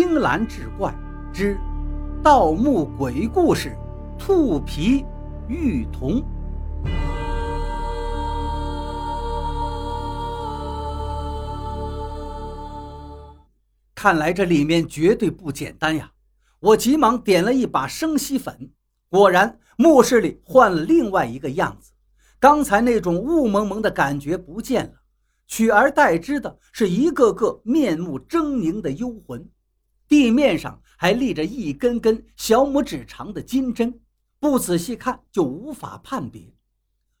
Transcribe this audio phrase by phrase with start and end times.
[0.00, 0.94] 青蓝志怪
[1.32, 1.58] 之
[2.22, 3.76] 盗墓鬼故事：
[4.16, 5.04] 兔皮
[5.48, 6.22] 玉童。
[13.92, 16.12] 看来这里面绝对不简单呀！
[16.60, 18.70] 我急忙点了一把生息粉，
[19.10, 21.90] 果然墓室里换了另外一个样子，
[22.38, 24.92] 刚才那种雾蒙蒙的感觉不见了。
[25.48, 29.44] 取而代之的是一个个面目狰狞的幽魂，
[30.08, 34.00] 地面上还立着一根根小拇指长的金针，
[34.40, 36.54] 不仔细看就无法判别。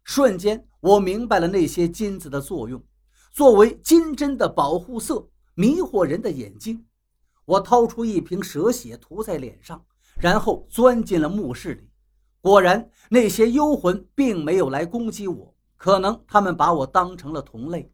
[0.04, 2.82] 瞬间，我明白了那些金子的作用，
[3.30, 6.86] 作为金针的保护色，迷惑人的眼睛。
[7.44, 9.84] 我掏出一瓶蛇血涂在脸上，
[10.18, 11.90] 然后钻进了墓室里。
[12.40, 17.92] 果然，那些幽魂并没有来攻击我，可能他们把我当成了同类。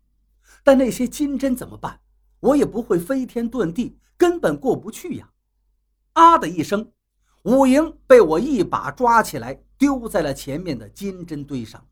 [0.63, 2.01] 但那些金针怎么办？
[2.41, 5.31] 我也不会飞天遁地，根本过不去呀！
[6.13, 6.93] 啊的一声，
[7.43, 11.87] 武营被我一把抓起来，丢在了前面的金针堆上。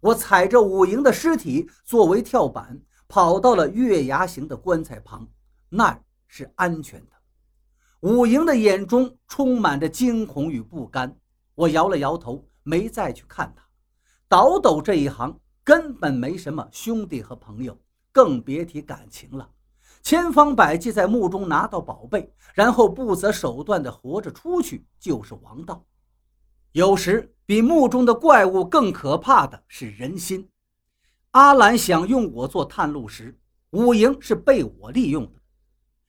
[0.00, 5.28] 我踩着武营的尸体作为跳板，跑到了月牙形的棺材旁，
[5.68, 7.12] 那是安全的。
[8.00, 11.16] 武营的眼中充满着惊恐与不甘。
[11.54, 13.62] 我摇了摇头，没再去看他。
[14.28, 17.78] 倒斗这一行根本没什么兄弟和朋友。
[18.12, 19.48] 更别提感情了，
[20.02, 25.84] 千方百计在墓中拿到宝贝，然后不择手段的活着出去，就是王道。
[26.72, 30.48] 有时比墓中的怪物更可怕的是人心。
[31.32, 33.38] 阿兰想用我做探路石，
[33.70, 35.40] 五营是被我利用的；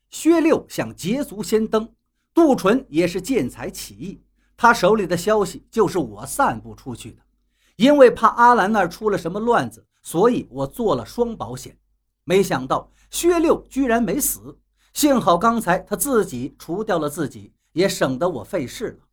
[0.10, 1.94] 薛六想捷足先登，
[2.34, 4.24] 杜淳也是见财起意，
[4.56, 7.22] 他手里的消息就是我散布出去的。
[7.76, 11.78] 因为怕阿兰那儿出了什么乱子，所以我做了双保险。
[12.24, 14.58] 没想到薛六居然没死，
[14.94, 19.06] 幸好刚才他自己除掉了自己，也省得我费事了。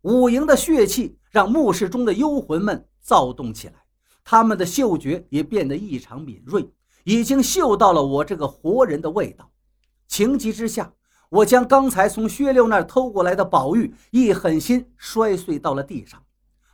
[0.00, 3.74] 五营的血气让墓室中的幽魂们躁动起来，
[4.24, 6.66] 他们的嗅觉也变得异常敏锐，
[7.04, 9.50] 已经嗅到了我这个活人的味道。
[10.08, 10.90] 情急之下，
[11.28, 16.20] 我将刚才从薛六那儿偷过来的宝玉一狠心摔碎到了地上。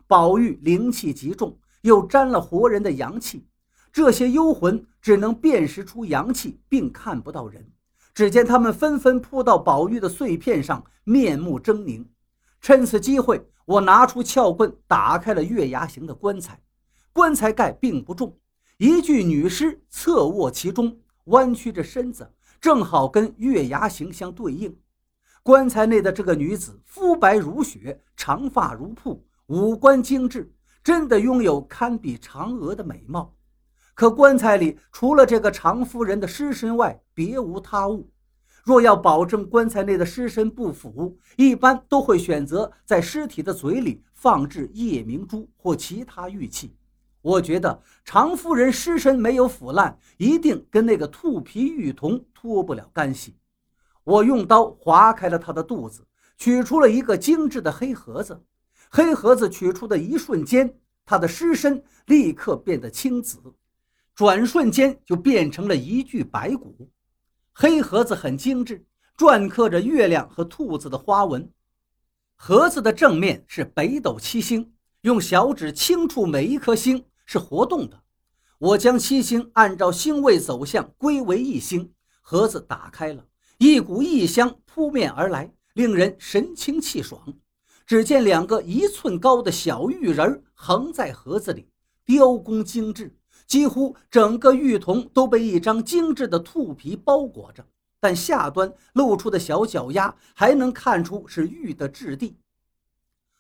[0.07, 3.49] 宝玉灵气极重，又沾了活人的阳气。
[3.97, 7.67] 这些幽魂只能辨识出阳气，并看不到人。
[8.13, 12.05] 只见他们纷纷扑到宝玉的碎片上，面目狰狞。
[12.61, 16.61] 趁此机会，我拿出撬棍，打开了月牙形的棺材。
[17.11, 18.37] 棺材盖并不重，
[18.77, 22.31] 一具女尸侧卧其中，弯曲着身子，
[22.61, 24.77] 正好跟月牙形相对应。
[25.43, 30.53] 棺材内的这个女子，肤白如雪，长发如瀑，五官精致，
[30.85, 33.33] 真的拥有堪比嫦娥的美貌。
[33.97, 38.11] 可棺材里除了这个常夫人的尸身外，别无他物。
[38.63, 46.77] 若要保证棺材内的尸身不腐，一般都会选择在尸体的嘴里放置夜明珠或其他玉器。
[47.23, 53.35] 我觉得常夫人尸身没有腐烂，一定跟那个兔皮玉童脱不了干系。
[54.05, 58.45] 我用刀划开了他的肚子，取出了一个精致的黑盒子。
[58.91, 63.39] 黑盒子取出的一瞬间，他的尸身立刻变得青紫。
[64.17, 66.91] 转瞬间就变成了一具白骨，
[67.53, 68.83] 黑盒子很精致，
[69.15, 71.53] 篆刻着月亮和兔子的花纹。
[72.35, 74.73] 盒子的正面是北斗七星，
[75.03, 78.03] 用小指轻触每一颗星是活动的。
[78.57, 83.23] 我将七星按照星位走向归为一星，盒子打开了，
[83.59, 87.35] 一股异香扑面而来，令人神清气爽。
[87.87, 91.69] 只见两个一寸高的小玉人横在盒子里，
[92.07, 93.16] 雕工精致。
[93.47, 97.65] 几乎整个玉童都被一张精致的兔皮包裹着，
[98.01, 102.37] 但下端露出的小脚丫还能看出是玉的质地。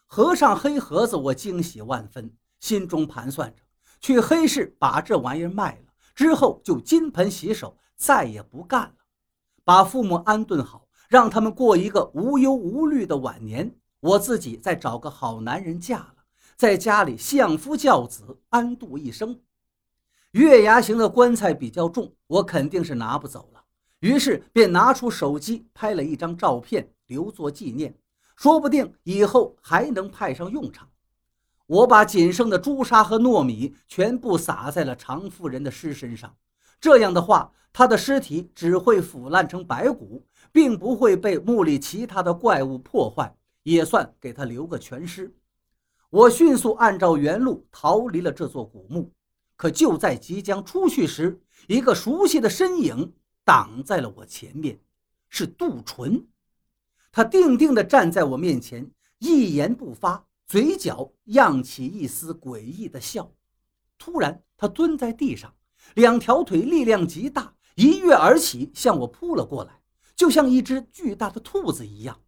[0.06, 2.30] 合上黑盒子，我惊喜万分，
[2.60, 3.62] 心中盘算着
[4.00, 8.94] 去黑市把这玩意儿卖了，之后就金盆洗手，再也不干了。
[9.64, 16.14] 把父母安顿好，让他们过一个无忧无虑的晚年，我自己再找个好男人嫁了，
[16.56, 19.40] 在家里相夫教子，安度一生。
[20.32, 23.62] 月牙形的棺材比较重，我肯定是拿不走了。
[24.00, 27.94] 于是便拿出手机拍了一张照片，留作纪念，
[28.36, 30.88] 说不定以后还能派上用场。
[31.66, 36.36] 我把仅剩的朱砂和糯米全部撒在了常夫人的尸身上，
[36.78, 45.34] 这样的话，她的尸体只会腐烂成白骨，并不会被墓里其他的怪物破坏，也算给她留个全尸。
[46.10, 49.10] 我迅速按照原路逃离了这座古墓。
[49.56, 53.12] 可就在即将出去时，一个熟悉的身影
[53.44, 54.78] 挡在了我前面。
[55.28, 56.26] 是杜淳。
[57.10, 63.32] 他定定地站在我面前，一言不发，嘴角漾起一丝诡异的笑。
[63.98, 65.54] 突然，他蹲在地上，
[65.94, 69.80] 两条腿力量极大，一跃而起，向我扑了过来，
[70.14, 72.20] 就像一只巨大的兔子一样。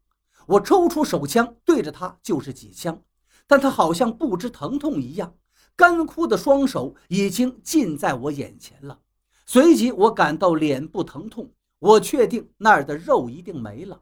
[0.47, 3.03] 我抽出手枪，对着他就是几枪，
[3.47, 5.37] 但他好像不知疼痛一样，
[5.79, 8.99] 干枯的双手已经近在我眼前了。
[9.47, 14.01] 随即，我感到脸部疼痛，我确定那儿的肉一定没了，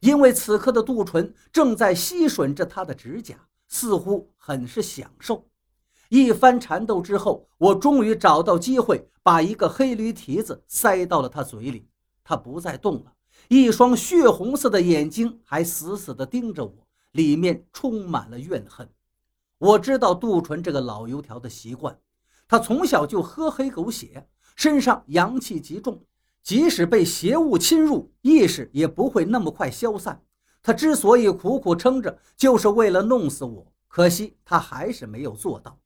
[0.00, 3.36] 因为此刻的杜淳正在吸吮着他的指甲，
[3.68, 5.44] 似乎很是享受。
[6.08, 11.90] 一番缠斗之后，我终于找到机会，把一个黑驴蹄子塞到了他嘴里。
[12.24, 13.12] 他不再动了，
[13.48, 16.72] 一双血红色的眼睛还死死地盯着我，
[17.12, 18.88] 里面充满了怨恨。
[19.58, 21.98] 我知道杜淳这个老油条的习惯，
[22.46, 26.00] 他从小就喝黑狗血，身上阳气极重，
[26.42, 30.22] 即使被邪物侵入，意识也不会那么快消散。
[30.62, 33.66] 他之所以苦苦撑着，就是为了弄死我。
[33.88, 35.78] 可惜他还是没有做到。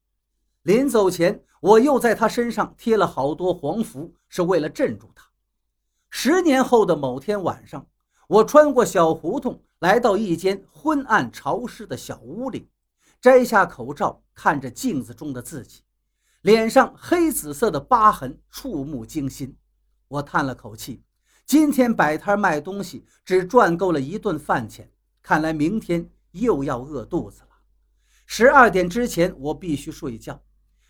[0.62, 5.24] 临走前，我又在他身上贴了好多黄符，是为了镇住他。
[6.10, 7.86] 十年后的某天晚上，
[8.28, 12.68] 我穿过小胡同，来到一间昏暗潮湿的小屋里，
[13.22, 15.82] 摘下口罩，看着镜子中的自己，
[16.40, 19.56] 脸上黑紫色的疤痕触目惊心。
[20.08, 21.04] 我叹了口气，
[21.46, 24.90] 今天摆摊卖东西只赚够了一顿饭钱，
[25.22, 27.50] 看来明天又要饿肚子了。
[28.26, 30.42] 十二点之前，我必须睡觉。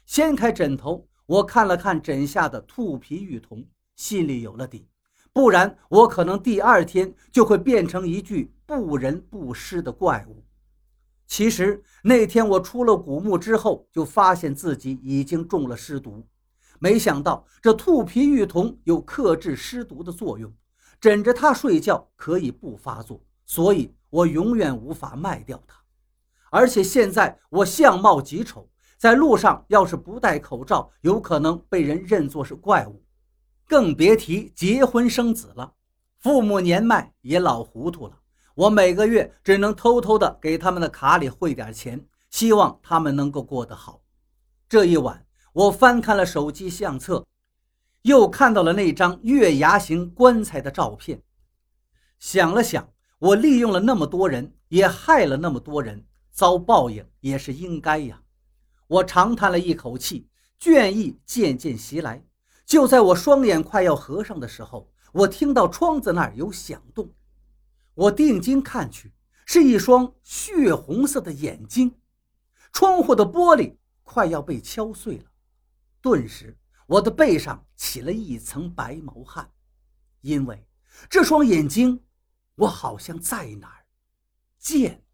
[0.07, 3.63] 掀开枕头，我看了看枕下的兔皮玉童，
[3.97, 4.89] 心里有了底。
[5.35, 10.43] 不然，我可能第二天就会变成一具不人不尸的怪物。
[11.33, 16.29] 其实那天我出了古墓之后，就发现自己已经中了尸毒。
[16.79, 20.53] 没想到这兔皮玉童有克制尸毒的作用，
[21.01, 25.75] 枕着它睡觉可以不发作，所以我永远无法卖掉它。
[26.51, 28.69] 而且现在我相貌极丑。
[28.99, 33.03] 在路上，要是不戴口罩，有可能被人认作是怪物，
[33.67, 35.73] 更别提结婚生子了。
[36.19, 38.19] 父母年迈也老糊涂了，
[38.55, 44.03] 我每个月只能偷偷的给他们的卡里汇点钱，希望他们能够过得好。
[44.69, 47.27] 这一晚，我翻看了手机相册，
[48.03, 51.23] 又看到了那张月牙形棺材的照片。
[52.19, 58.23] 想了想，我利用了那么多人，也害了那么多人，遭报应也是应该呀。
[58.87, 60.29] 我长叹了一口气，
[60.61, 62.23] 倦意渐渐袭来。
[62.67, 67.11] 就在我双眼快要合上的时候，我听到窗子那儿有响动。
[67.95, 69.13] 我定睛看去，
[69.45, 71.99] 是一双血红色的眼睛。
[72.73, 75.25] 窗户的玻璃快要被敲碎了。
[76.01, 79.51] 顿时，我的背上起了一层白毛汗，
[80.23, 80.67] 因为
[81.11, 82.03] 这双眼睛，
[82.55, 83.87] 我好像在哪儿
[84.59, 85.05] 见。